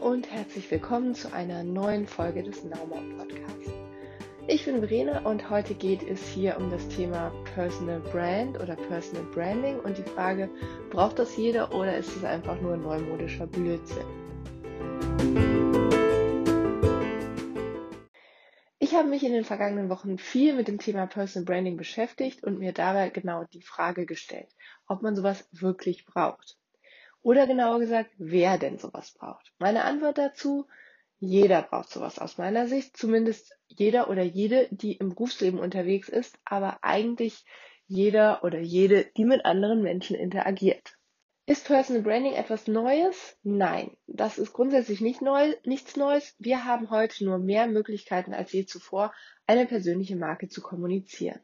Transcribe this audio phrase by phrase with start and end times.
[0.00, 3.70] und herzlich willkommen zu einer neuen Folge des Nauma Podcasts.
[4.48, 9.24] Ich bin Verena und heute geht es hier um das Thema Personal Brand oder Personal
[9.32, 10.50] Branding und die Frage,
[10.90, 14.04] braucht das jeder oder ist es einfach nur neumodischer Blödsinn?
[18.80, 22.58] Ich habe mich in den vergangenen Wochen viel mit dem Thema Personal Branding beschäftigt und
[22.58, 24.48] mir dabei genau die Frage gestellt,
[24.88, 26.58] ob man sowas wirklich braucht.
[27.24, 29.50] Oder genauer gesagt, wer denn sowas braucht.
[29.58, 30.66] Meine Antwort dazu,
[31.18, 36.38] jeder braucht sowas aus meiner Sicht, zumindest jeder oder jede, die im Berufsleben unterwegs ist,
[36.44, 37.46] aber eigentlich
[37.86, 40.98] jeder oder jede, die mit anderen Menschen interagiert.
[41.46, 43.38] Ist Personal Branding etwas Neues?
[43.42, 46.34] Nein, das ist grundsätzlich nicht neu, nichts Neues.
[46.38, 49.14] Wir haben heute nur mehr Möglichkeiten als je zuvor,
[49.46, 51.40] eine persönliche Marke zu kommunizieren.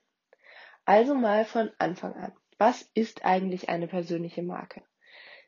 [0.85, 2.33] Also mal von Anfang an.
[2.59, 4.83] Was ist eigentlich eine persönliche Marke?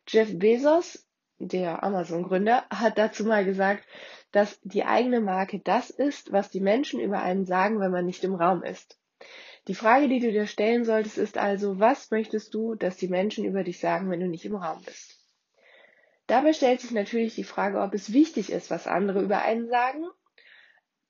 [0.09, 1.06] Jeff Bezos,
[1.38, 3.85] der Amazon-Gründer, hat dazu mal gesagt,
[4.32, 8.24] dass die eigene Marke das ist, was die Menschen über einen sagen, wenn man nicht
[8.24, 8.99] im Raum ist.
[9.68, 13.45] Die Frage, die du dir stellen solltest, ist also, was möchtest du, dass die Menschen
[13.45, 15.21] über dich sagen, wenn du nicht im Raum bist?
[16.26, 20.04] Dabei stellt sich natürlich die Frage, ob es wichtig ist, was andere über einen sagen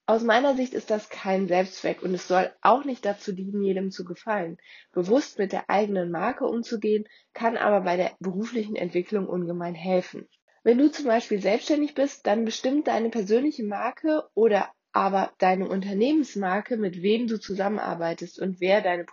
[0.06, 3.90] aus meiner Sicht ist das kein Selbstzweck und es soll auch nicht dazu dienen, jedem
[3.90, 4.58] zu gefallen.
[4.92, 10.28] Bewusst mit der eigenen Marke umzugehen, kann aber bei der beruflichen Entwicklung ungemein helfen.
[10.64, 16.76] Wenn du zum Beispiel selbstständig bist, dann bestimmt deine persönliche Marke oder aber deine Unternehmensmarke,
[16.76, 19.06] mit wem du zusammenarbeitest und wer deine,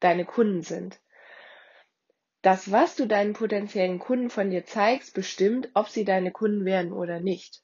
[0.00, 1.00] deine Kunden sind.
[2.42, 6.92] Das, was du deinen potenziellen Kunden von dir zeigst, bestimmt, ob sie deine Kunden werden
[6.92, 7.62] oder nicht.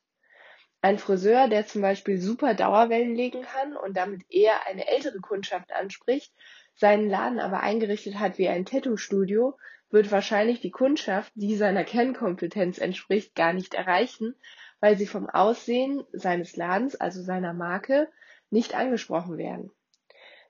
[0.84, 5.72] Ein Friseur, der zum Beispiel super Dauerwellen legen kann und damit eher eine ältere Kundschaft
[5.72, 6.34] anspricht,
[6.74, 9.56] seinen Laden aber eingerichtet hat wie ein Tattoo-Studio,
[9.90, 14.34] wird wahrscheinlich die Kundschaft, die seiner Kernkompetenz entspricht, gar nicht erreichen,
[14.80, 18.08] weil sie vom Aussehen seines Ladens, also seiner Marke,
[18.50, 19.70] nicht angesprochen werden.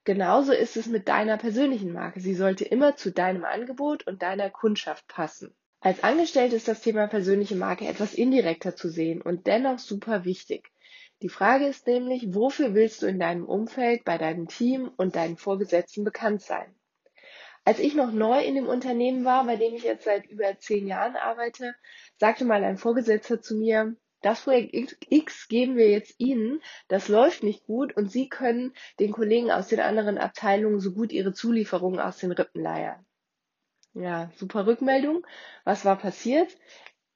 [0.05, 2.21] Genauso ist es mit deiner persönlichen Marke.
[2.21, 5.55] Sie sollte immer zu deinem Angebot und deiner Kundschaft passen.
[5.85, 10.71] Als Angestellte ist das Thema persönliche Marke etwas indirekter zu sehen und dennoch super wichtig.
[11.23, 15.37] Die Frage ist nämlich, wofür willst du in deinem Umfeld, bei deinem Team und deinen
[15.37, 16.73] Vorgesetzten bekannt sein?
[17.65, 20.87] Als ich noch neu in dem Unternehmen war, bei dem ich jetzt seit über zehn
[20.87, 21.75] Jahren arbeite,
[22.17, 27.43] sagte mal ein Vorgesetzter zu mir, das Projekt X geben wir jetzt Ihnen, das läuft
[27.43, 31.99] nicht gut und Sie können den Kollegen aus den anderen Abteilungen so gut ihre Zulieferungen
[31.99, 33.05] aus den Rippen leiern.
[33.95, 35.27] Ja, super Rückmeldung.
[35.65, 36.57] Was war passiert?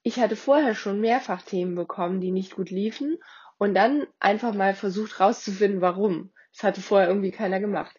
[0.02, 3.18] Ich hatte vorher schon mehrfach Themen bekommen, die nicht gut liefen
[3.58, 6.32] und dann einfach mal versucht rauszufinden, warum.
[6.52, 7.98] Das hatte vorher irgendwie keiner gemacht.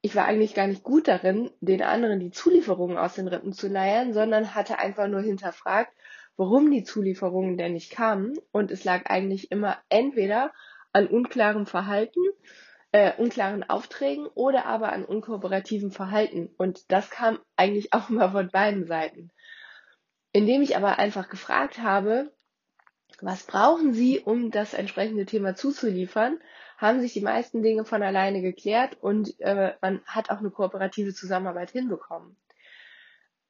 [0.00, 3.68] Ich war eigentlich gar nicht gut darin, den anderen die Zulieferungen aus den Rippen zu
[3.68, 5.92] leiern, sondern hatte einfach nur hinterfragt,
[6.36, 8.36] warum die Zulieferungen denn nicht kamen.
[8.52, 10.52] Und es lag eigentlich immer entweder
[10.92, 12.20] an unklarem Verhalten
[12.92, 16.50] äh, unklaren Aufträgen oder aber an unkooperativen Verhalten.
[16.56, 19.30] Und das kam eigentlich auch immer von beiden Seiten.
[20.32, 22.32] Indem ich aber einfach gefragt habe,
[23.20, 26.38] was brauchen Sie, um das entsprechende Thema zuzuliefern,
[26.76, 31.12] haben sich die meisten Dinge von alleine geklärt und äh, man hat auch eine kooperative
[31.12, 32.36] Zusammenarbeit hinbekommen.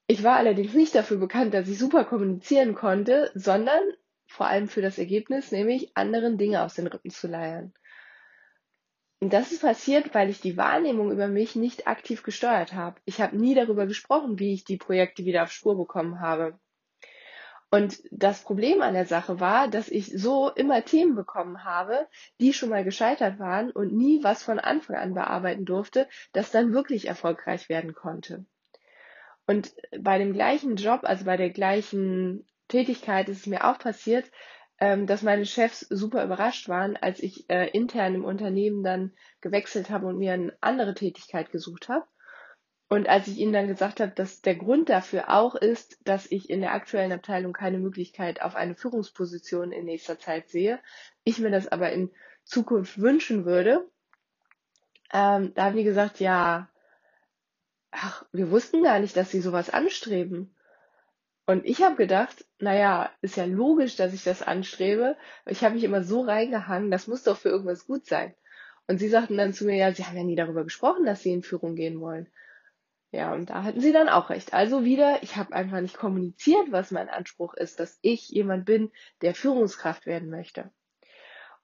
[0.07, 3.83] Ich war allerdings nicht dafür bekannt, dass ich super kommunizieren konnte, sondern
[4.27, 7.75] vor allem für das Ergebnis, nämlich anderen Dinge aus den Rippen zu leiern.
[9.21, 13.01] Und das ist passiert, weil ich die Wahrnehmung über mich nicht aktiv gesteuert habe.
[13.05, 16.59] Ich habe nie darüber gesprochen, wie ich die Projekte wieder auf Spur bekommen habe.
[17.71, 22.07] Und das Problem an der Sache war, dass ich so immer Themen bekommen habe,
[22.41, 26.73] die schon mal gescheitert waren und nie was von Anfang an bearbeiten durfte, das dann
[26.73, 28.47] wirklich erfolgreich werden konnte.
[29.47, 34.31] Und bei dem gleichen Job, also bei der gleichen Tätigkeit ist es mir auch passiert,
[34.81, 39.91] ähm, dass meine Chefs super überrascht waren, als ich äh, intern im Unternehmen dann gewechselt
[39.91, 42.07] habe und mir eine andere Tätigkeit gesucht habe.
[42.89, 46.49] Und als ich ihnen dann gesagt habe, dass der Grund dafür auch ist, dass ich
[46.49, 50.81] in der aktuellen Abteilung keine Möglichkeit auf eine Führungsposition in nächster Zeit sehe,
[51.23, 52.11] ich mir das aber in
[52.45, 53.87] Zukunft wünschen würde,
[55.13, 56.71] ähm, da haben die gesagt, ja,
[57.91, 60.55] ach, wir wussten gar nicht, dass sie sowas anstreben.
[61.49, 65.17] Und ich habe gedacht, naja, ist ja logisch, dass ich das anstrebe.
[65.47, 68.35] Ich habe mich immer so reingehangen, das muss doch für irgendwas gut sein.
[68.87, 71.33] Und sie sagten dann zu mir, ja, sie haben ja nie darüber gesprochen, dass sie
[71.33, 72.29] in Führung gehen wollen.
[73.13, 74.53] Ja, und da hatten sie dann auch recht.
[74.53, 78.93] Also wieder, ich habe einfach nicht kommuniziert, was mein Anspruch ist, dass ich jemand bin,
[79.23, 80.71] der Führungskraft werden möchte.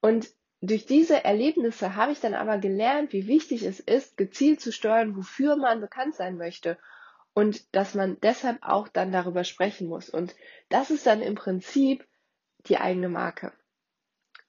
[0.01, 0.31] Und
[0.63, 5.15] durch diese Erlebnisse habe ich dann aber gelernt, wie wichtig es ist, gezielt zu steuern,
[5.15, 6.79] wofür man bekannt sein möchte
[7.35, 10.09] und dass man deshalb auch dann darüber sprechen muss.
[10.09, 10.35] Und
[10.69, 12.07] das ist dann im Prinzip
[12.67, 13.53] die eigene Marke.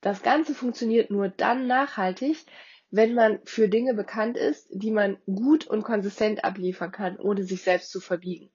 [0.02, 2.46] Das Ganze funktioniert nur dann nachhaltig,
[2.92, 7.64] wenn man für Dinge bekannt ist, die man gut und konsistent abliefern kann, ohne sich
[7.64, 8.52] selbst zu verbiegen.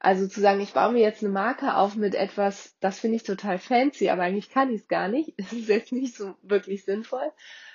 [0.00, 3.22] Also zu sagen, ich baue mir jetzt eine Marke auf mit etwas, das finde ich
[3.22, 6.86] total fancy, aber eigentlich kann ich es gar nicht, das ist jetzt nicht so wirklich
[6.86, 7.30] sinnvoll,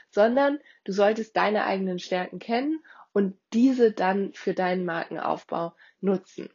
[0.09, 2.83] sondern du solltest deine eigenen Stärken kennen
[3.15, 6.49] und diese dann für deinen Markenaufbau nutzen.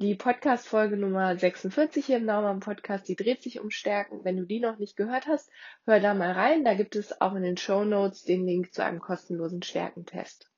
[0.00, 4.24] Die Podcast-Folge Nummer 46 hier im Naumann Podcast, die dreht sich um Stärken.
[4.24, 5.50] Wenn du die noch nicht gehört hast,
[5.86, 6.64] hör da mal rein.
[6.64, 10.48] Da gibt es auch in den Show Notes den Link zu einem kostenlosen Stärkentest.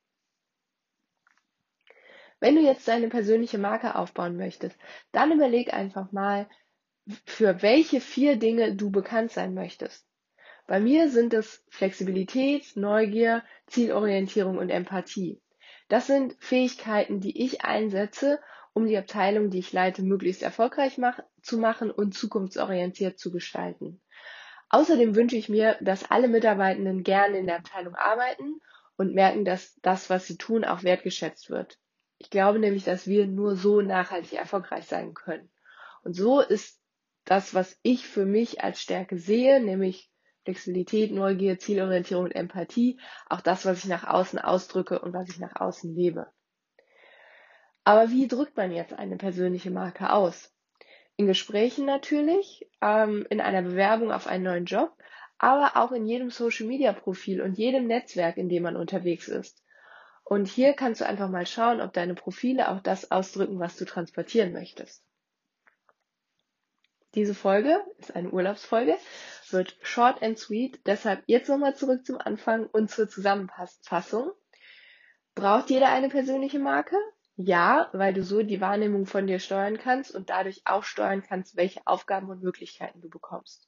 [2.39, 4.77] Wenn du jetzt deine persönliche Marke aufbauen möchtest,
[5.11, 6.47] dann überleg einfach mal,
[7.25, 10.07] für welche vier Dinge du bekannt sein möchtest.
[10.65, 15.41] Bei mir sind es Flexibilität, Neugier, Zielorientierung und Empathie.
[15.89, 18.39] Das sind Fähigkeiten, die ich einsetze,
[18.73, 24.01] um die Abteilung, die ich leite, möglichst erfolgreich mach zu machen und zukunftsorientiert zu gestalten.
[24.69, 28.59] Außerdem wünsche ich mir, dass alle Mitarbeitenden gerne in der Abteilung arbeiten
[28.97, 31.77] und merken, dass das, was sie tun, auch wertgeschätzt wird.
[32.17, 35.51] Ich glaube nämlich, dass wir nur so nachhaltig erfolgreich sein können.
[36.03, 36.79] Und so ist
[37.25, 40.09] das, was ich für mich als Stärke sehe, nämlich
[40.43, 42.99] Flexibilität, Neugier, Zielorientierung und Empathie,
[43.29, 46.27] auch das, was ich nach außen ausdrücke und was ich nach außen lebe.
[47.83, 50.53] Aber wie drückt man jetzt eine persönliche Marke aus?
[51.15, 54.95] In Gesprächen natürlich, ähm, in einer Bewerbung auf einen neuen Job,
[55.37, 59.63] aber auch in jedem Social-Media-Profil und jedem Netzwerk, in dem man unterwegs ist.
[60.23, 63.85] Und hier kannst du einfach mal schauen, ob deine Profile auch das ausdrücken, was du
[63.85, 65.03] transportieren möchtest.
[67.15, 68.97] Diese Folge ist eine Urlaubsfolge,
[69.53, 74.31] wird short and sweet, deshalb jetzt nochmal zurück zum Anfang und zur Zusammenfassung.
[75.35, 76.97] Braucht jeder eine persönliche Marke?
[77.35, 81.55] Ja, weil du so die Wahrnehmung von dir steuern kannst und dadurch auch steuern kannst,
[81.55, 83.67] welche Aufgaben und Möglichkeiten du bekommst.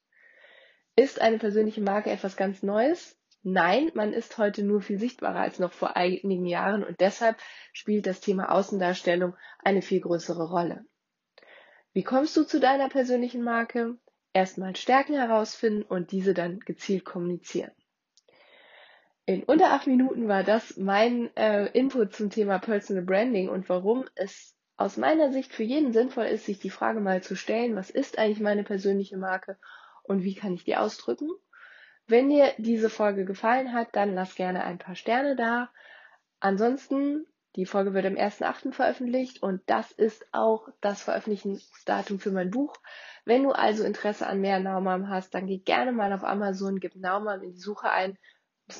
[0.95, 3.17] Ist eine persönliche Marke etwas ganz Neues?
[3.41, 7.37] Nein, man ist heute nur viel sichtbarer als noch vor einigen Jahren und deshalb
[7.73, 10.85] spielt das Thema Außendarstellung eine viel größere Rolle.
[11.93, 13.97] Wie kommst du zu deiner persönlichen Marke?
[14.35, 17.71] Erstmal Stärken herausfinden und diese dann gezielt kommunizieren.
[19.25, 24.03] In unter acht Minuten war das mein äh, Input zum Thema Personal Branding und warum
[24.13, 27.89] es aus meiner Sicht für jeden sinnvoll ist, sich die Frage mal zu stellen, was
[27.89, 29.57] ist eigentlich meine persönliche Marke
[30.03, 31.29] und wie kann ich die ausdrücken.
[32.05, 35.71] Wenn dir diese Folge gefallen hat, dann lass gerne ein paar Sterne da.
[36.41, 38.73] Ansonsten, die Folge wird am 1.8.
[38.73, 42.73] veröffentlicht und das ist auch das Veröffentlichungsdatum für mein Buch.
[43.23, 46.95] Wenn du also Interesse an mehr Naumann hast, dann geh gerne mal auf Amazon, gib
[46.95, 48.17] Naumann in die Suche ein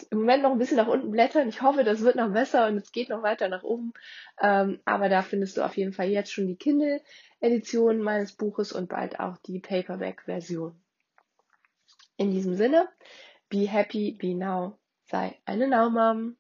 [0.09, 1.47] im Moment noch ein bisschen nach unten blättern.
[1.47, 3.93] Ich hoffe, das wird noch besser und es geht noch weiter nach oben.
[4.41, 8.89] Ähm, aber da findest du auf jeden Fall jetzt schon die Kindle-Edition meines Buches und
[8.89, 10.75] bald auch die Paperback-Version.
[12.17, 12.87] In diesem Sinne,
[13.49, 16.35] be happy, be now, sei eine Now.